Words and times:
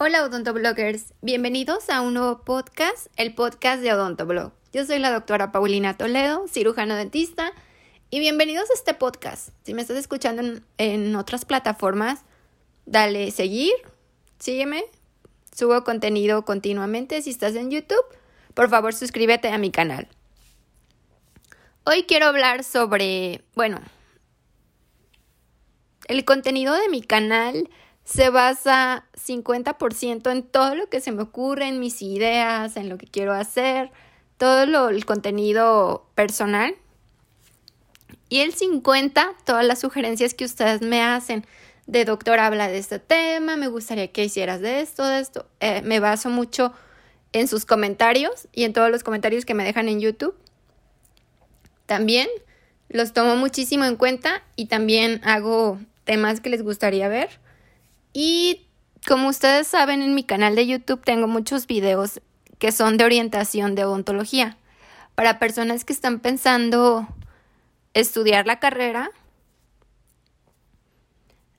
Hola 0.00 0.22
odontobloggers, 0.22 1.12
bienvenidos 1.22 1.90
a 1.90 2.02
un 2.02 2.14
nuevo 2.14 2.44
podcast, 2.44 3.08
el 3.16 3.34
podcast 3.34 3.82
de 3.82 3.92
Odontoblog. 3.92 4.52
Yo 4.72 4.86
soy 4.86 5.00
la 5.00 5.10
doctora 5.10 5.50
Paulina 5.50 5.96
Toledo, 5.96 6.46
cirujano 6.46 6.94
dentista, 6.94 7.50
y 8.08 8.20
bienvenidos 8.20 8.70
a 8.70 8.74
este 8.74 8.94
podcast. 8.94 9.48
Si 9.64 9.74
me 9.74 9.82
estás 9.82 9.96
escuchando 9.96 10.42
en, 10.42 10.64
en 10.78 11.16
otras 11.16 11.44
plataformas, 11.44 12.20
dale 12.86 13.32
seguir, 13.32 13.72
sígueme, 14.38 14.84
subo 15.52 15.82
contenido 15.82 16.44
continuamente. 16.44 17.20
Si 17.20 17.30
estás 17.30 17.56
en 17.56 17.72
YouTube, 17.72 18.04
por 18.54 18.70
favor 18.70 18.94
suscríbete 18.94 19.48
a 19.48 19.58
mi 19.58 19.72
canal. 19.72 20.06
Hoy 21.82 22.04
quiero 22.04 22.26
hablar 22.26 22.62
sobre, 22.62 23.42
bueno, 23.56 23.80
el 26.06 26.24
contenido 26.24 26.74
de 26.74 26.88
mi 26.88 27.02
canal 27.02 27.68
se 28.08 28.30
basa 28.30 29.04
50% 29.14 30.32
en 30.32 30.42
todo 30.42 30.74
lo 30.74 30.88
que 30.88 31.02
se 31.02 31.12
me 31.12 31.22
ocurre, 31.22 31.68
en 31.68 31.78
mis 31.78 32.00
ideas, 32.00 32.78
en 32.78 32.88
lo 32.88 32.96
que 32.96 33.06
quiero 33.06 33.34
hacer, 33.34 33.90
todo 34.38 34.64
lo, 34.64 34.88
el 34.88 35.04
contenido 35.04 36.06
personal. 36.14 36.74
Y 38.30 38.38
el 38.38 38.54
50%, 38.54 39.34
todas 39.44 39.66
las 39.66 39.80
sugerencias 39.80 40.32
que 40.32 40.46
ustedes 40.46 40.80
me 40.80 41.02
hacen. 41.02 41.44
De 41.86 42.06
doctor, 42.06 42.38
habla 42.38 42.68
de 42.68 42.78
este 42.78 42.98
tema, 42.98 43.56
me 43.56 43.68
gustaría 43.68 44.10
que 44.10 44.24
hicieras 44.24 44.62
de 44.62 44.80
esto, 44.80 45.04
de 45.04 45.20
esto. 45.20 45.46
Eh, 45.60 45.82
me 45.82 46.00
baso 46.00 46.30
mucho 46.30 46.72
en 47.32 47.46
sus 47.46 47.66
comentarios 47.66 48.48
y 48.52 48.64
en 48.64 48.72
todos 48.72 48.90
los 48.90 49.04
comentarios 49.04 49.44
que 49.44 49.52
me 49.52 49.64
dejan 49.64 49.86
en 49.86 50.00
YouTube. 50.00 50.34
También 51.84 52.28
los 52.88 53.12
tomo 53.12 53.36
muchísimo 53.36 53.84
en 53.84 53.96
cuenta 53.96 54.42
y 54.56 54.66
también 54.66 55.20
hago 55.24 55.78
temas 56.04 56.40
que 56.40 56.48
les 56.48 56.62
gustaría 56.62 57.08
ver. 57.08 57.38
Y 58.12 58.66
como 59.06 59.28
ustedes 59.28 59.66
saben, 59.66 60.02
en 60.02 60.14
mi 60.14 60.24
canal 60.24 60.54
de 60.54 60.66
YouTube 60.66 61.02
tengo 61.04 61.26
muchos 61.26 61.66
videos 61.66 62.20
que 62.58 62.72
son 62.72 62.96
de 62.96 63.04
orientación 63.04 63.74
de 63.74 63.84
odontología 63.84 64.56
para 65.14 65.38
personas 65.38 65.84
que 65.84 65.92
están 65.92 66.20
pensando 66.20 67.08
estudiar 67.94 68.46
la 68.46 68.60
carrera, 68.60 69.10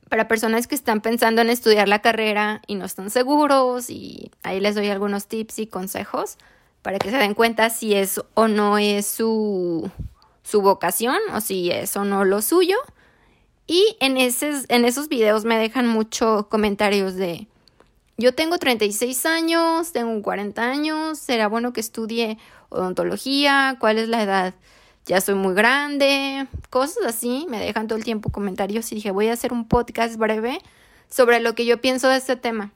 para 0.09 0.27
personas 0.27 0.67
que 0.67 0.75
están 0.75 1.01
pensando 1.01 1.41
en 1.41 1.49
estudiar 1.49 1.87
la 1.87 2.01
carrera 2.01 2.61
y 2.67 2.75
no 2.75 2.85
están 2.85 3.09
seguros 3.09 3.89
y 3.89 4.31
ahí 4.43 4.59
les 4.59 4.75
doy 4.75 4.89
algunos 4.89 5.27
tips 5.27 5.59
y 5.59 5.67
consejos 5.67 6.37
para 6.81 6.99
que 6.99 7.11
se 7.11 7.17
den 7.17 7.33
cuenta 7.33 7.69
si 7.69 7.93
es 7.93 8.21
o 8.33 8.47
no 8.47 8.77
es 8.77 9.05
su, 9.05 9.89
su 10.43 10.61
vocación 10.61 11.17
o 11.33 11.41
si 11.41 11.71
es 11.71 11.95
o 11.95 12.05
no 12.05 12.25
lo 12.25 12.41
suyo. 12.41 12.77
Y 13.69 13.95
en, 13.99 14.17
en 14.17 14.85
esos 14.85 15.09
videos 15.09 15.45
me 15.45 15.55
dejan 15.59 15.85
muchos 15.85 16.47
comentarios 16.47 17.13
de, 17.13 17.47
yo 18.17 18.33
tengo 18.33 18.57
36 18.57 19.27
años, 19.27 19.91
tengo 19.91 20.19
40 20.23 20.59
años, 20.59 21.19
será 21.19 21.47
bueno 21.47 21.71
que 21.71 21.79
estudie 21.79 22.39
odontología, 22.69 23.77
cuál 23.79 23.99
es 23.99 24.09
la 24.09 24.23
edad, 24.23 24.55
ya 25.05 25.21
soy 25.21 25.35
muy 25.35 25.53
grande, 25.53 26.47
cosas 26.71 27.05
así, 27.05 27.45
me 27.47 27.59
dejan 27.59 27.87
todo 27.87 27.99
el 27.99 28.03
tiempo 28.03 28.31
comentarios 28.31 28.91
y 28.91 28.95
dije, 28.95 29.11
voy 29.11 29.27
a 29.27 29.33
hacer 29.33 29.53
un 29.53 29.67
podcast 29.67 30.15
breve 30.17 30.57
sobre 31.07 31.39
lo 31.39 31.53
que 31.53 31.67
yo 31.67 31.79
pienso 31.79 32.09
de 32.09 32.17
este 32.17 32.35
tema. 32.35 32.73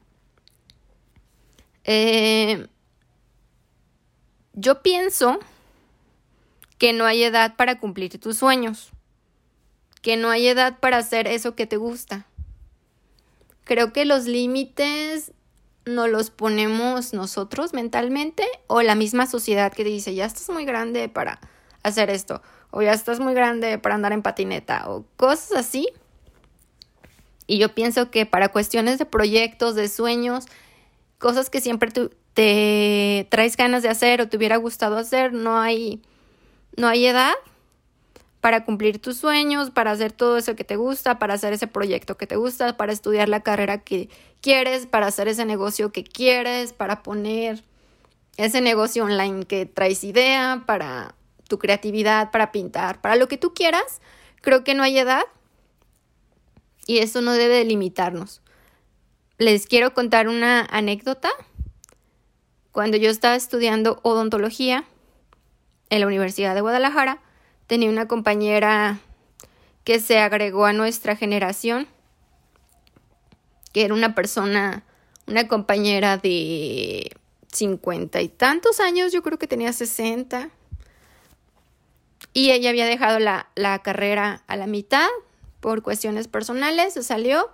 Eh, 1.86 2.68
yo 4.54 4.84
pienso 4.84 5.40
que 6.78 6.94
no 6.94 7.06
hay 7.06 7.24
edad 7.24 7.56
para 7.56 7.80
cumplir 7.80 8.20
tus 8.20 8.38
sueños 8.38 8.93
que 10.04 10.18
no 10.18 10.30
hay 10.30 10.48
edad 10.48 10.78
para 10.80 10.98
hacer 10.98 11.28
eso 11.28 11.56
que 11.56 11.66
te 11.66 11.78
gusta. 11.78 12.28
Creo 13.64 13.94
que 13.94 14.04
los 14.04 14.26
límites 14.26 15.32
no 15.86 16.08
los 16.08 16.30
ponemos 16.30 17.14
nosotros 17.14 17.74
mentalmente 17.74 18.46
o 18.68 18.82
la 18.82 18.96
misma 18.96 19.26
sociedad 19.26 19.72
que 19.72 19.86
dice, 19.86 20.14
ya 20.14 20.26
estás 20.26 20.50
muy 20.50 20.66
grande 20.66 21.08
para 21.08 21.40
hacer 21.84 22.10
esto, 22.10 22.42
o 22.70 22.82
ya 22.82 22.92
estás 22.92 23.22
muy 23.22 23.34
grande 23.34 23.80
para 23.80 23.96
andar 23.96 24.12
en 24.12 24.22
patineta, 24.22 24.90
o 24.90 25.06
cosas 25.16 25.54
así. 25.54 25.88
Y 27.48 27.58
yo 27.58 27.74
pienso 27.74 28.12
que 28.12 28.26
para 28.26 28.50
cuestiones 28.50 29.00
de 29.00 29.06
proyectos, 29.06 29.74
de 29.76 29.88
sueños, 29.88 30.46
cosas 31.18 31.50
que 31.50 31.62
siempre 31.62 31.92
te 32.34 33.28
traes 33.32 33.56
ganas 33.56 33.84
de 33.84 33.90
hacer 33.90 34.20
o 34.20 34.28
te 34.28 34.36
hubiera 34.36 34.58
gustado 34.58 34.98
hacer, 34.98 35.32
no 35.32 35.58
hay, 35.58 36.02
no 36.76 36.90
hay 36.90 37.06
edad 37.06 37.34
para 38.44 38.66
cumplir 38.66 39.00
tus 39.00 39.16
sueños, 39.16 39.72
para 39.72 39.92
hacer 39.92 40.12
todo 40.12 40.38
eso 40.38 40.54
que 40.54 40.66
te 40.66 40.76
gusta, 40.76 41.18
para 41.18 41.36
hacer 41.36 41.54
ese 41.54 41.66
proyecto 41.66 42.18
que 42.18 42.28
te 42.28 42.36
gusta, 42.36 42.76
para 42.76 42.92
estudiar 42.92 43.30
la 43.30 43.40
carrera 43.40 43.78
que 43.86 44.10
quieres, 44.42 44.86
para 44.86 45.08
hacer 45.08 45.30
ese 45.30 45.46
negocio 45.46 45.94
que 45.94 46.04
quieres, 46.04 46.74
para 46.74 47.04
poner 47.04 47.64
ese 48.36 48.60
negocio 48.60 49.06
online 49.06 49.46
que 49.46 49.66
traes 49.66 50.04
idea, 50.04 50.64
para 50.66 51.16
tu 51.48 51.58
creatividad, 51.58 52.32
para 52.32 52.52
pintar, 52.52 53.00
para 53.00 53.16
lo 53.16 53.30
que 53.30 53.38
tú 53.38 53.54
quieras. 53.54 54.02
Creo 54.42 54.66
que 54.66 54.74
no 54.74 54.84
hay 54.84 54.98
edad 54.98 55.24
y 56.86 56.98
eso 56.98 57.22
no 57.22 57.32
debe 57.32 57.64
limitarnos. 57.64 58.42
Les 59.38 59.68
quiero 59.68 59.94
contar 59.94 60.28
una 60.28 60.68
anécdota. 60.70 61.30
Cuando 62.74 62.98
yo 62.98 63.10
estaba 63.10 63.38
estudiando 63.38 64.02
odontología 64.04 64.84
en 65.90 66.02
la 66.02 66.08
Universidad 66.08 66.56
de 66.56 66.60
Guadalajara, 66.60 67.22
tenía 67.74 67.90
una 67.90 68.08
compañera 68.08 69.00
que 69.84 70.00
se 70.00 70.20
agregó 70.20 70.66
a 70.66 70.74
nuestra 70.74 71.16
generación, 71.16 71.88
que 73.72 73.84
era 73.84 73.96
una 73.96 74.14
persona, 74.14 74.84
una 75.26 75.48
compañera 75.48 76.18
de 76.18 77.12
cincuenta 77.52 78.22
y 78.22 78.30
tantos 78.30 78.80
años, 78.80 79.12
yo 79.12 79.24
creo 79.24 79.40
que 79.40 79.48
tenía 79.48 79.74
sesenta, 79.74 80.52
y 82.32 82.52
ella 82.52 82.70
había 82.70 82.86
dejado 82.86 83.18
la, 83.18 83.50
la 83.56 83.80
carrera 83.80 84.44
a 84.46 84.56
la 84.56 84.68
mitad 84.68 85.08
por 85.60 85.82
cuestiones 85.82 86.28
personales, 86.28 86.94
se 86.94 87.02
salió 87.02 87.50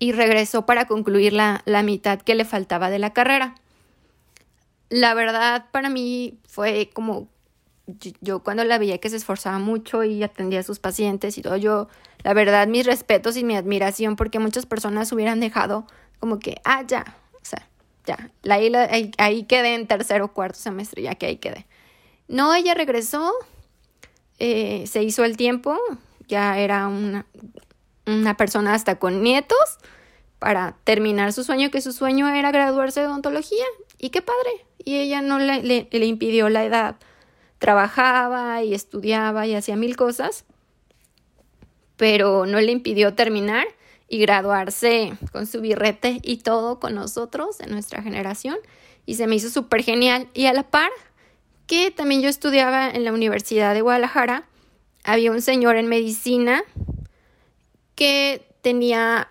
y 0.00 0.10
regresó 0.10 0.66
para 0.66 0.86
concluir 0.88 1.34
la, 1.34 1.62
la 1.66 1.84
mitad 1.84 2.20
que 2.20 2.34
le 2.34 2.44
faltaba 2.44 2.90
de 2.90 2.98
la 2.98 3.12
carrera. 3.12 3.54
La 4.88 5.14
verdad, 5.14 5.66
para 5.70 5.88
mí 5.88 6.40
fue 6.48 6.90
como 6.92 7.28
yo, 8.20 8.42
cuando 8.42 8.64
la 8.64 8.78
veía 8.78 8.98
que 8.98 9.10
se 9.10 9.16
esforzaba 9.16 9.58
mucho 9.58 10.04
y 10.04 10.22
atendía 10.22 10.60
a 10.60 10.62
sus 10.62 10.78
pacientes 10.78 11.38
y 11.38 11.42
todo, 11.42 11.56
yo, 11.56 11.88
la 12.22 12.34
verdad, 12.34 12.66
mis 12.66 12.86
respetos 12.86 13.36
y 13.36 13.44
mi 13.44 13.56
admiración, 13.56 14.16
porque 14.16 14.38
muchas 14.38 14.66
personas 14.66 15.12
hubieran 15.12 15.40
dejado 15.40 15.86
como 16.20 16.38
que, 16.38 16.60
ah, 16.64 16.84
ya, 16.86 17.16
o 17.34 17.44
sea, 17.44 17.68
ya, 18.06 18.30
la, 18.42 18.54
ahí, 18.54 19.10
ahí, 19.18 19.44
quedé 19.44 19.74
en 19.74 19.86
tercer 19.86 20.22
o 20.22 20.32
cuarto 20.32 20.58
semestre, 20.58 21.02
ya 21.02 21.14
que 21.14 21.26
ahí 21.26 21.36
quedé. 21.36 21.66
No, 22.28 22.54
ella 22.54 22.74
regresó, 22.74 23.32
eh, 24.38 24.86
se 24.86 25.02
hizo 25.02 25.24
el 25.24 25.36
tiempo, 25.36 25.78
ya 26.28 26.58
era 26.58 26.86
una, 26.86 27.26
una 28.06 28.36
persona 28.36 28.74
hasta 28.74 28.98
con 28.98 29.22
nietos 29.22 29.78
para 30.38 30.76
terminar 30.84 31.32
su 31.32 31.44
sueño, 31.44 31.70
que 31.70 31.80
su 31.80 31.92
sueño 31.92 32.28
era 32.28 32.50
graduarse 32.50 33.00
de 33.00 33.06
odontología. 33.06 33.64
Y 33.98 34.10
qué 34.10 34.22
padre. 34.22 34.50
Y 34.78 34.96
ella 34.96 35.22
no 35.22 35.38
le, 35.38 35.62
le 35.62 36.06
impidió 36.06 36.48
la 36.48 36.64
edad 36.64 36.96
trabajaba 37.62 38.64
y 38.64 38.74
estudiaba 38.74 39.46
y 39.46 39.54
hacía 39.54 39.76
mil 39.76 39.94
cosas, 39.94 40.44
pero 41.96 42.44
no 42.44 42.60
le 42.60 42.72
impidió 42.72 43.14
terminar 43.14 43.68
y 44.08 44.18
graduarse 44.18 45.12
con 45.30 45.46
su 45.46 45.60
birrete 45.60 46.18
y 46.24 46.38
todo 46.38 46.80
con 46.80 46.96
nosotros 46.96 47.60
en 47.60 47.70
nuestra 47.70 48.02
generación 48.02 48.56
y 49.06 49.14
se 49.14 49.28
me 49.28 49.36
hizo 49.36 49.48
súper 49.48 49.84
genial 49.84 50.26
y 50.34 50.46
a 50.46 50.52
la 50.52 50.64
par 50.64 50.90
que 51.68 51.92
también 51.92 52.20
yo 52.20 52.28
estudiaba 52.28 52.90
en 52.90 53.04
la 53.04 53.12
Universidad 53.12 53.74
de 53.74 53.80
Guadalajara, 53.80 54.44
había 55.04 55.30
un 55.30 55.40
señor 55.40 55.76
en 55.76 55.86
medicina 55.86 56.64
que 57.94 58.44
tenía 58.60 59.28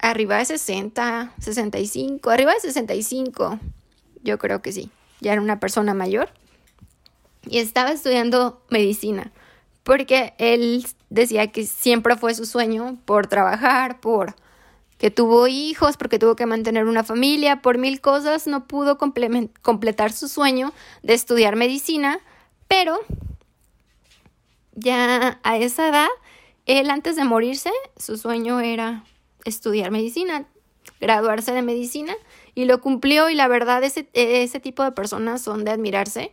arriba 0.00 0.38
de 0.38 0.44
60, 0.44 1.34
65, 1.38 2.30
arriba 2.30 2.52
de 2.52 2.60
65, 2.60 3.60
yo 4.24 4.38
creo 4.38 4.60
que 4.60 4.72
sí, 4.72 4.90
ya 5.20 5.34
era 5.34 5.40
una 5.40 5.60
persona 5.60 5.94
mayor 5.94 6.30
y 7.48 7.58
estaba 7.58 7.90
estudiando 7.90 8.62
medicina 8.70 9.32
porque 9.82 10.34
él 10.38 10.86
decía 11.08 11.48
que 11.48 11.66
siempre 11.66 12.16
fue 12.16 12.34
su 12.34 12.46
sueño 12.46 12.98
por 13.04 13.26
trabajar, 13.26 14.00
por 14.00 14.36
que 14.98 15.10
tuvo 15.10 15.48
hijos, 15.48 15.96
porque 15.96 16.18
tuvo 16.18 16.36
que 16.36 16.44
mantener 16.44 16.84
una 16.84 17.04
familia, 17.04 17.62
por 17.62 17.78
mil 17.78 18.02
cosas, 18.02 18.46
no 18.46 18.66
pudo 18.66 18.98
completar 18.98 20.12
su 20.12 20.28
sueño 20.28 20.74
de 21.02 21.14
estudiar 21.14 21.56
medicina, 21.56 22.20
pero 22.68 23.00
ya 24.74 25.40
a 25.42 25.56
esa 25.56 25.88
edad, 25.88 26.08
él 26.66 26.90
antes 26.90 27.16
de 27.16 27.24
morirse, 27.24 27.70
su 27.96 28.18
sueño 28.18 28.60
era 28.60 29.04
estudiar 29.46 29.90
medicina, 29.90 30.44
graduarse 31.00 31.52
de 31.52 31.62
medicina, 31.62 32.14
y 32.54 32.66
lo 32.66 32.82
cumplió 32.82 33.30
y 33.30 33.34
la 33.34 33.48
verdad 33.48 33.82
ese, 33.82 34.10
ese 34.12 34.60
tipo 34.60 34.84
de 34.84 34.92
personas 34.92 35.40
son 35.40 35.64
de 35.64 35.70
admirarse 35.70 36.30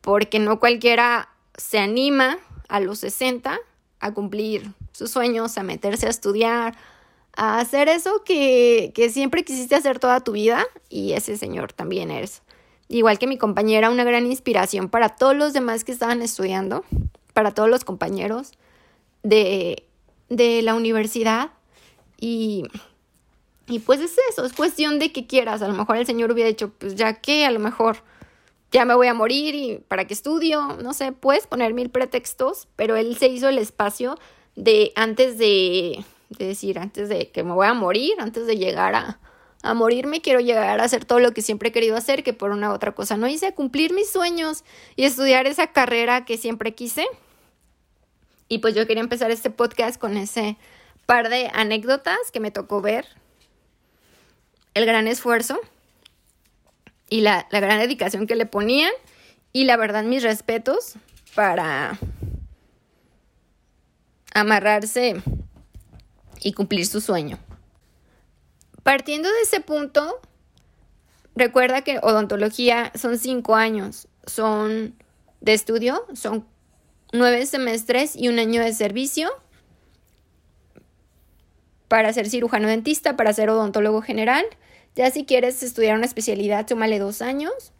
porque 0.00 0.38
no 0.38 0.60
cualquiera 0.60 1.28
se 1.56 1.78
anima 1.78 2.38
a 2.68 2.80
los 2.80 3.00
60 3.00 3.58
a 4.00 4.14
cumplir 4.14 4.72
sus 4.92 5.10
sueños, 5.10 5.58
a 5.58 5.62
meterse 5.62 6.06
a 6.06 6.10
estudiar, 6.10 6.76
a 7.36 7.58
hacer 7.58 7.88
eso 7.88 8.22
que, 8.24 8.92
que 8.94 9.10
siempre 9.10 9.44
quisiste 9.44 9.74
hacer 9.74 9.98
toda 9.98 10.20
tu 10.20 10.32
vida 10.32 10.66
y 10.88 11.12
ese 11.12 11.36
señor 11.36 11.72
también 11.72 12.10
es. 12.10 12.42
Igual 12.88 13.18
que 13.18 13.26
mi 13.26 13.38
compañera, 13.38 13.90
una 13.90 14.04
gran 14.04 14.26
inspiración 14.26 14.88
para 14.88 15.10
todos 15.10 15.36
los 15.36 15.52
demás 15.52 15.84
que 15.84 15.92
estaban 15.92 16.22
estudiando, 16.22 16.84
para 17.34 17.52
todos 17.52 17.68
los 17.68 17.84
compañeros 17.84 18.52
de, 19.22 19.84
de 20.28 20.62
la 20.62 20.74
universidad 20.74 21.50
y 22.18 22.64
y 23.70 23.78
pues 23.78 24.00
es 24.00 24.16
eso, 24.30 24.44
es 24.44 24.52
cuestión 24.52 24.98
de 24.98 25.12
que 25.12 25.28
quieras. 25.28 25.62
A 25.62 25.68
lo 25.68 25.74
mejor 25.74 25.96
el 25.96 26.04
Señor 26.04 26.32
hubiera 26.32 26.48
dicho, 26.48 26.72
pues 26.76 26.96
ya 26.96 27.14
que 27.14 27.46
a 27.46 27.52
lo 27.52 27.60
mejor 27.60 28.02
ya 28.70 28.84
me 28.84 28.94
voy 28.94 29.08
a 29.08 29.14
morir 29.14 29.54
y 29.54 29.78
para 29.88 30.06
qué 30.06 30.14
estudio, 30.14 30.78
no 30.82 30.92
sé, 30.92 31.12
puedes 31.12 31.46
poner 31.46 31.74
mil 31.74 31.90
pretextos, 31.90 32.68
pero 32.76 32.96
Él 32.96 33.16
se 33.16 33.28
hizo 33.28 33.48
el 33.48 33.58
espacio 33.58 34.18
de 34.54 34.92
antes 34.94 35.38
de, 35.38 36.04
de 36.30 36.46
decir, 36.46 36.78
antes 36.78 37.08
de 37.08 37.30
que 37.30 37.42
me 37.42 37.52
voy 37.52 37.66
a 37.66 37.74
morir, 37.74 38.14
antes 38.18 38.46
de 38.46 38.56
llegar 38.56 38.94
a, 38.94 39.18
morirme, 39.74 40.22
quiero 40.22 40.40
llegar 40.40 40.80
a 40.80 40.84
hacer 40.84 41.04
todo 41.04 41.20
lo 41.20 41.32
que 41.32 41.42
siempre 41.42 41.68
he 41.68 41.72
querido 41.72 41.94
hacer, 41.94 42.22
que 42.22 42.32
por 42.32 42.50
una 42.50 42.72
otra 42.72 42.92
cosa 42.92 43.18
no 43.18 43.28
hice, 43.28 43.52
cumplir 43.52 43.92
mis 43.92 44.10
sueños 44.10 44.64
y 44.96 45.04
estudiar 45.04 45.46
esa 45.46 45.66
carrera 45.66 46.24
que 46.24 46.38
siempre 46.38 46.74
quise. 46.74 47.06
Y 48.48 48.58
pues 48.58 48.74
yo 48.74 48.86
quería 48.86 49.02
empezar 49.02 49.30
este 49.30 49.50
podcast 49.50 50.00
con 50.00 50.16
ese 50.16 50.56
par 51.04 51.28
de 51.28 51.50
anécdotas 51.52 52.30
que 52.32 52.40
me 52.40 52.50
tocó 52.50 52.80
ver 52.80 53.06
el 54.72 54.86
gran 54.86 55.06
esfuerzo 55.08 55.60
y 57.10 57.20
la, 57.20 57.46
gran 57.50 57.80
dedicación 57.80 58.26
que 58.26 58.36
le 58.36 58.46
ponían 58.46 58.92
y 59.52 59.64
la 59.64 59.76
verdad 59.76 60.04
mis 60.04 60.22
respetos 60.22 60.94
para 61.34 61.98
amarrarse 64.32 65.20
y 66.40 66.52
cumplir 66.52 66.86
su 66.86 67.00
sueño. 67.00 67.38
Partiendo 68.84 69.28
de 69.28 69.40
ese 69.42 69.60
punto, 69.60 70.20
recuerda 71.34 71.82
que 71.82 71.98
odontología 71.98 72.92
son 72.94 73.18
cinco 73.18 73.56
años, 73.56 74.08
son 74.24 74.94
de 75.40 75.52
estudio, 75.52 76.06
son 76.14 76.46
nueve 77.12 77.44
semestres 77.44 78.14
y 78.16 78.28
un 78.28 78.38
año 78.38 78.62
de 78.62 78.72
servicio 78.72 79.30
para 81.88 82.12
ser 82.12 82.30
cirujano 82.30 82.68
dentista, 82.68 83.16
para 83.16 83.32
ser 83.32 83.50
odontólogo 83.50 84.00
general. 84.00 84.44
Ya 84.94 85.10
si 85.10 85.24
quieres 85.24 85.62
estudiar 85.62 85.96
una 85.96 86.06
especialidad, 86.06 86.66
tómale 86.66 86.98
dos 86.98 87.22
años. 87.22 87.72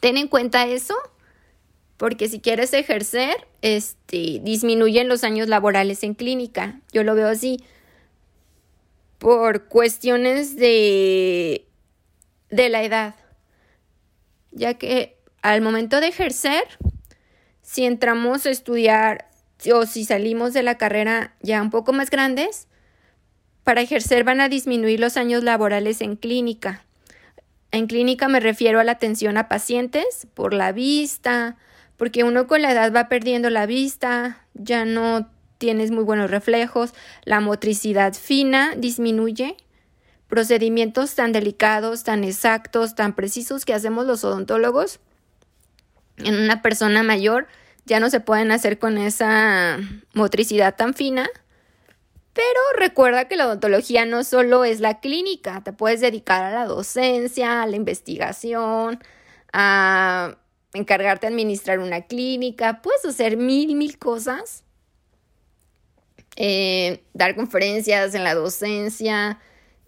Ten 0.00 0.16
en 0.16 0.28
cuenta 0.28 0.66
eso, 0.66 0.94
porque 1.96 2.28
si 2.28 2.40
quieres 2.40 2.72
ejercer, 2.74 3.34
este, 3.62 4.40
disminuyen 4.42 5.08
los 5.08 5.24
años 5.24 5.48
laborales 5.48 6.02
en 6.02 6.14
clínica. 6.14 6.80
Yo 6.92 7.02
lo 7.02 7.14
veo 7.14 7.28
así. 7.28 7.64
Por 9.18 9.68
cuestiones 9.68 10.56
de, 10.56 11.66
de 12.50 12.68
la 12.68 12.82
edad. 12.82 13.14
Ya 14.50 14.74
que 14.74 15.16
al 15.40 15.62
momento 15.62 16.00
de 16.00 16.08
ejercer, 16.08 16.64
si 17.62 17.86
entramos 17.86 18.44
a 18.44 18.50
estudiar 18.50 19.30
o 19.72 19.86
si 19.86 20.04
salimos 20.04 20.52
de 20.52 20.62
la 20.62 20.76
carrera 20.76 21.34
ya 21.40 21.62
un 21.62 21.70
poco 21.70 21.92
más 21.92 22.10
grandes, 22.10 22.68
para 23.64 23.80
ejercer 23.80 24.24
van 24.24 24.40
a 24.40 24.48
disminuir 24.48 25.00
los 25.00 25.16
años 25.16 25.42
laborales 25.42 26.00
en 26.00 26.16
clínica. 26.16 26.84
En 27.70 27.86
clínica 27.86 28.28
me 28.28 28.40
refiero 28.40 28.78
a 28.78 28.84
la 28.84 28.92
atención 28.92 29.36
a 29.36 29.48
pacientes 29.48 30.28
por 30.34 30.54
la 30.54 30.72
vista, 30.72 31.56
porque 31.96 32.22
uno 32.22 32.46
con 32.46 32.62
la 32.62 32.72
edad 32.72 32.92
va 32.94 33.08
perdiendo 33.08 33.50
la 33.50 33.66
vista, 33.66 34.46
ya 34.54 34.84
no 34.84 35.28
tienes 35.58 35.90
muy 35.90 36.04
buenos 36.04 36.30
reflejos, 36.30 36.92
la 37.24 37.40
motricidad 37.40 38.14
fina 38.14 38.74
disminuye, 38.76 39.56
procedimientos 40.28 41.14
tan 41.14 41.32
delicados, 41.32 42.04
tan 42.04 42.22
exactos, 42.22 42.94
tan 42.94 43.14
precisos 43.14 43.64
que 43.64 43.74
hacemos 43.74 44.06
los 44.06 44.24
odontólogos 44.24 45.00
en 46.18 46.36
una 46.36 46.62
persona 46.62 47.02
mayor 47.02 47.46
ya 47.86 48.00
no 48.00 48.08
se 48.10 48.20
pueden 48.20 48.50
hacer 48.50 48.78
con 48.78 48.98
esa 48.98 49.78
motricidad 50.14 50.74
tan 50.74 50.94
fina. 50.94 51.28
Pero 52.34 52.60
recuerda 52.76 53.28
que 53.28 53.36
la 53.36 53.46
odontología 53.46 54.04
no 54.06 54.24
solo 54.24 54.64
es 54.64 54.80
la 54.80 54.98
clínica, 55.00 55.62
te 55.62 55.72
puedes 55.72 56.00
dedicar 56.00 56.42
a 56.42 56.50
la 56.50 56.66
docencia, 56.66 57.62
a 57.62 57.66
la 57.66 57.76
investigación, 57.76 58.98
a 59.52 60.36
encargarte 60.72 61.28
de 61.28 61.32
administrar 61.32 61.78
una 61.78 62.02
clínica, 62.02 62.82
puedes 62.82 63.04
hacer 63.04 63.36
mil, 63.36 63.76
mil 63.76 63.98
cosas. 63.98 64.64
Eh, 66.36 67.04
dar 67.12 67.36
conferencias 67.36 68.12
en 68.16 68.24
la 68.24 68.34
docencia, 68.34 69.38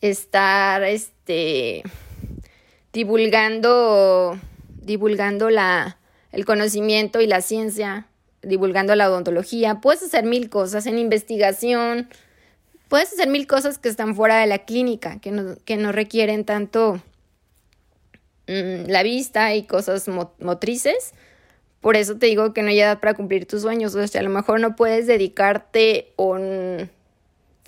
estar 0.00 0.84
este, 0.84 1.82
divulgando, 2.92 4.38
divulgando 4.80 5.50
la, 5.50 5.98
el 6.30 6.44
conocimiento 6.44 7.20
y 7.20 7.26
la 7.26 7.40
ciencia, 7.40 8.06
divulgando 8.42 8.94
la 8.94 9.10
odontología, 9.10 9.80
puedes 9.80 10.04
hacer 10.04 10.24
mil 10.24 10.48
cosas 10.48 10.86
en 10.86 10.98
investigación, 10.98 12.08
puedes 12.88 13.12
hacer 13.12 13.28
mil 13.28 13.46
cosas 13.46 13.78
que 13.78 13.88
están 13.88 14.14
fuera 14.14 14.38
de 14.38 14.46
la 14.46 14.58
clínica, 14.58 15.18
que 15.20 15.30
no, 15.30 15.56
que 15.64 15.76
no 15.76 15.92
requieren 15.92 16.44
tanto 16.44 17.00
mm, 18.48 18.88
la 18.88 19.02
vista 19.02 19.54
y 19.54 19.64
cosas 19.64 20.08
motrices. 20.08 21.12
Por 21.80 21.96
eso 21.96 22.16
te 22.16 22.26
digo 22.26 22.52
que 22.52 22.62
no 22.62 22.68
hay 22.68 22.80
edad 22.80 23.00
para 23.00 23.14
cumplir 23.14 23.46
tus 23.46 23.62
sueños. 23.62 23.94
O 23.94 24.06
sea, 24.06 24.20
a 24.20 24.24
lo 24.24 24.30
mejor 24.30 24.60
no 24.60 24.76
puedes 24.76 25.06
dedicarte 25.06 26.12
o 26.16 26.36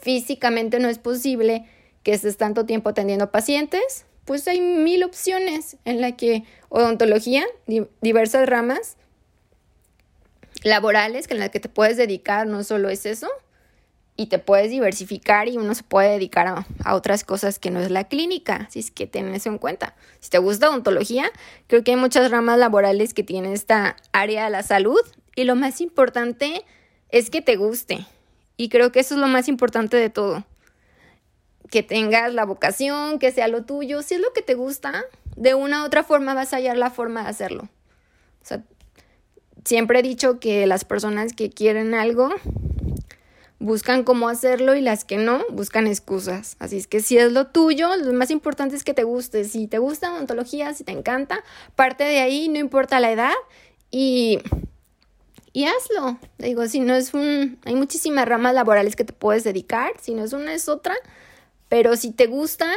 físicamente 0.01 0.79
no 0.79 0.89
es 0.89 0.99
posible 0.99 1.65
que 2.03 2.13
estés 2.13 2.37
tanto 2.37 2.65
tiempo 2.65 2.91
atendiendo 2.91 3.31
pacientes, 3.31 4.07
pues 4.25 4.47
hay 4.49 4.61
mil 4.61 5.03
opciones 5.05 5.77
en 5.85 6.01
la 6.01 6.17
que 6.17 6.45
odontología, 6.69 7.45
diversas 8.01 8.49
ramas 8.49 8.97
laborales 10.63 11.27
en 11.31 11.39
las 11.39 11.51
que 11.51 11.61
te 11.61 11.69
puedes 11.69 11.97
dedicar, 11.97 12.47
no 12.47 12.65
solo 12.65 12.89
es 12.89 13.07
eso, 13.07 13.29
y 14.19 14.27
te 14.27 14.39
puedes 14.39 14.71
diversificar 14.71 15.49
y 15.49 15.57
uno 15.57 15.75
se 15.75 15.85
puede 15.85 16.11
dedicar 16.11 16.47
a, 16.49 16.67
a, 16.85 16.95
otras 16.97 17.25
cosas 17.25 17.59
que 17.59 17.71
no 17.71 17.81
es 17.81 17.91
la 17.91 18.05
clínica, 18.05 18.67
si 18.69 18.81
es 18.81 18.91
que 18.91 19.07
tienes 19.07 19.37
eso 19.37 19.49
en 19.49 19.59
cuenta. 19.59 19.95
Si 20.21 20.29
te 20.29 20.39
gusta 20.39 20.69
odontología, 20.69 21.31
creo 21.69 21.85
que 21.85 21.93
hay 21.93 21.97
muchas 21.97 22.31
ramas 22.31 22.59
laborales 22.59 23.15
que 23.15 23.23
tienen 23.23 23.53
esta 23.53 23.97
área 24.13 24.45
de 24.45 24.51
la 24.51 24.63
salud 24.65 25.01
y 25.37 25.45
lo 25.45 25.55
más 25.55 25.81
importante 25.81 26.65
es 27.11 27.31
que 27.31 27.41
te 27.41 27.57
guste. 27.57 28.07
Y 28.57 28.69
creo 28.69 28.91
que 28.91 29.01
eso 29.01 29.15
es 29.15 29.21
lo 29.21 29.29
más 29.29 29.49
importante 29.49 29.97
de 29.97 30.11
todo 30.11 30.45
que 31.71 31.83
tengas 31.83 32.33
la 32.35 32.45
vocación, 32.45 33.19
que 33.19 33.31
sea 33.31 33.49
lo 33.49 33.65
tuyo, 33.65 34.03
si 34.03 34.15
es 34.15 34.21
lo 34.21 34.33
que 34.33 34.43
te 34.43 34.55
gusta, 34.55 35.05
de 35.37 35.55
una 35.55 35.83
u 35.83 35.87
otra 35.87 36.03
forma 36.03 36.35
vas 36.35 36.53
a 36.53 36.57
hallar 36.57 36.77
la 36.77 36.91
forma 36.91 37.23
de 37.23 37.29
hacerlo. 37.29 37.69
Siempre 39.65 39.99
he 39.99 40.03
dicho 40.03 40.41
que 40.41 40.67
las 40.67 40.85
personas 40.85 41.35
que 41.35 41.51
quieren 41.51 41.95
algo 41.95 42.31
buscan 43.59 44.05
cómo 44.05 44.29
hacerlo 44.29 44.75
y 44.75 44.81
las 44.81 45.05
que 45.05 45.17
no 45.17 45.45
buscan 45.51 45.87
excusas. 45.87 46.57
Así 46.59 46.77
es 46.77 46.87
que 46.87 47.01
si 47.01 47.19
es 47.19 47.33
lo 47.33 47.47
tuyo, 47.47 47.97
lo 47.97 48.13
más 48.13 48.31
importante 48.31 48.77
es 48.77 48.85
que 48.85 48.95
te 48.95 49.05
guste. 49.05 49.45
Si 49.45 49.67
te 49.67 49.79
gusta 49.79 50.15
ontología, 50.15 50.75
si 50.75 50.85
te 50.85 50.93
encanta, 50.93 51.43
parte 51.75 52.05
de 52.05 52.21
ahí, 52.21 52.49
no 52.49 52.59
importa 52.59 53.01
la 53.01 53.11
edad 53.11 53.35
y 53.91 54.39
y 55.53 55.65
hazlo. 55.65 56.19
Digo, 56.39 56.67
si 56.69 56.81
no 56.81 56.95
es 56.95 57.15
un 57.15 57.59
hay 57.65 57.75
muchísimas 57.75 58.29
ramas 58.29 58.55
laborales 58.55 58.95
que 58.97 59.05
te 59.05 59.13
puedes 59.13 59.45
dedicar, 59.45 59.93
si 60.01 60.15
no 60.15 60.23
es 60.23 60.33
una 60.33 60.55
es 60.55 60.69
otra. 60.69 60.95
Pero 61.69 61.97
si 61.97 62.13
te 62.13 62.27
gusta, 62.27 62.73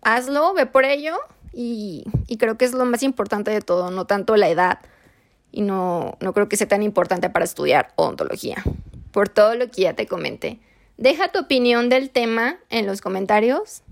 hazlo, 0.00 0.54
ve 0.54 0.66
por 0.66 0.84
ello 0.84 1.16
y, 1.52 2.04
creo 2.38 2.56
que 2.56 2.64
es 2.64 2.72
lo 2.72 2.84
más 2.84 3.02
importante 3.02 3.50
de 3.50 3.60
todo, 3.60 3.90
no 3.90 4.06
tanto 4.06 4.36
la 4.36 4.48
edad 4.48 4.78
y 5.52 5.60
no, 5.60 6.16
no 6.20 6.32
creo 6.32 6.48
que 6.48 6.56
sea 6.56 6.66
tan 6.66 6.82
importante 6.82 7.30
para 7.30 7.44
estudiar 7.44 7.92
odontología, 7.96 8.62
por 9.14 9.28
todo 9.28 9.54
lo 9.54 9.70
que 9.70 9.82
ya 9.82 9.94
te 9.94 10.08
comenté. 10.08 10.58
Deja 10.96 11.28
tu 11.28 11.38
opinión 11.38 11.88
del 11.88 12.10
tema 12.10 12.58
en 12.68 12.84
los 12.84 13.00
comentarios. 13.00 13.84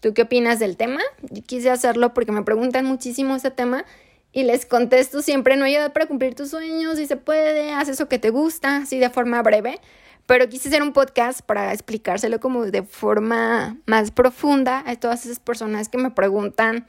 ¿Tú 0.00 0.14
qué 0.14 0.22
opinas 0.22 0.60
del 0.60 0.76
tema? 0.76 1.00
Yo 1.28 1.42
quise 1.42 1.70
hacerlo 1.70 2.14
porque 2.14 2.30
me 2.30 2.44
preguntan 2.44 2.84
muchísimo 2.84 3.34
ese 3.34 3.50
tema 3.50 3.84
y 4.32 4.44
les 4.44 4.66
contesto 4.66 5.22
siempre, 5.22 5.56
no 5.56 5.64
hay 5.64 5.74
edad 5.74 5.92
para 5.92 6.06
cumplir 6.06 6.36
tus 6.36 6.50
sueños, 6.50 6.98
si 6.98 7.06
se 7.08 7.16
puede, 7.16 7.72
haz 7.72 7.88
eso 7.88 8.08
que 8.08 8.20
te 8.20 8.30
gusta, 8.30 8.76
así 8.76 9.00
de 9.00 9.10
forma 9.10 9.42
breve. 9.42 9.80
Pero 10.26 10.48
quise 10.48 10.68
hacer 10.68 10.82
un 10.82 10.92
podcast 10.92 11.40
para 11.40 11.72
explicárselo 11.72 12.38
como 12.38 12.64
de 12.64 12.84
forma 12.84 13.76
más 13.86 14.12
profunda 14.12 14.84
a 14.86 14.94
todas 14.94 15.26
esas 15.26 15.40
personas 15.40 15.88
que 15.88 15.98
me 15.98 16.12
preguntan, 16.12 16.86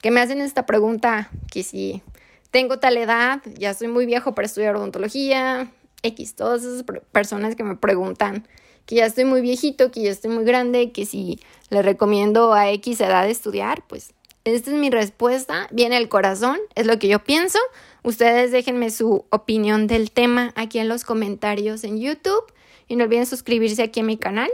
que 0.00 0.10
me 0.10 0.22
hacen 0.22 0.40
esta 0.40 0.64
pregunta, 0.64 1.28
que 1.52 1.62
si 1.62 2.02
tengo 2.50 2.78
tal 2.78 2.96
edad, 2.96 3.42
ya 3.58 3.74
soy 3.74 3.88
muy 3.88 4.06
viejo 4.06 4.34
para 4.34 4.46
estudiar 4.46 4.74
odontología, 4.74 5.70
X, 6.04 6.36
todas 6.36 6.62
esas 6.62 6.84
personas 7.12 7.56
que 7.56 7.64
me 7.64 7.76
preguntan 7.76 8.46
que 8.86 8.96
ya 8.96 9.06
estoy 9.06 9.24
muy 9.24 9.40
viejito, 9.40 9.90
que 9.90 10.02
ya 10.02 10.10
estoy 10.10 10.30
muy 10.30 10.44
grande, 10.44 10.92
que 10.92 11.06
si 11.06 11.40
le 11.70 11.82
recomiendo 11.82 12.52
a 12.52 12.70
X 12.70 13.00
edad 13.00 13.28
estudiar, 13.28 13.82
pues 13.86 14.12
esta 14.44 14.70
es 14.70 14.76
mi 14.76 14.90
respuesta, 14.90 15.68
viene 15.70 15.96
el 15.96 16.08
corazón, 16.08 16.58
es 16.74 16.86
lo 16.86 16.98
que 16.98 17.08
yo 17.08 17.24
pienso. 17.24 17.58
Ustedes 18.02 18.52
déjenme 18.52 18.90
su 18.90 19.24
opinión 19.30 19.86
del 19.86 20.10
tema 20.10 20.52
aquí 20.54 20.78
en 20.78 20.88
los 20.88 21.04
comentarios 21.04 21.82
en 21.82 21.98
YouTube 21.98 22.44
y 22.86 22.96
no 22.96 23.04
olviden 23.04 23.24
suscribirse 23.24 23.82
aquí 23.82 24.00
a 24.00 24.04
mi 24.04 24.18
canal. 24.18 24.50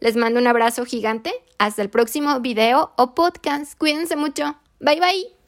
Les 0.00 0.16
mando 0.16 0.38
un 0.38 0.46
abrazo 0.46 0.84
gigante. 0.84 1.32
Hasta 1.56 1.80
el 1.80 1.88
próximo 1.88 2.40
video 2.40 2.92
o 2.96 3.14
podcast. 3.14 3.78
Cuídense 3.78 4.16
mucho. 4.16 4.56
Bye 4.80 5.00
bye. 5.00 5.43